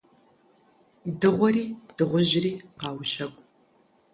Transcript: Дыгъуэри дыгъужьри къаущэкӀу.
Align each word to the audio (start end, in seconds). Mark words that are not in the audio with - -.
Дыгъуэри 1.19 1.65
дыгъужьри 1.97 2.53
къаущэкӀу. 2.79 3.43